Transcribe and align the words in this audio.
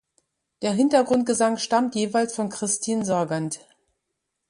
Der 0.63 0.71
Hintergrundgesang 0.73 1.57
stammt 1.57 1.93
jeweils 1.93 2.33
von 2.33 2.49
Christin 2.49 3.05
Sargent. 3.05 3.59